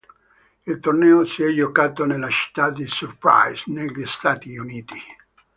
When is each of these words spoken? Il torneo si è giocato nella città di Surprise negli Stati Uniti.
Il 0.65 0.79
torneo 0.79 1.25
si 1.25 1.43
è 1.43 1.53
giocato 1.53 2.05
nella 2.05 2.27
città 2.31 2.71
di 2.71 2.87
Surprise 2.87 3.65
negli 3.67 4.03
Stati 4.07 4.57
Uniti. 4.57 4.99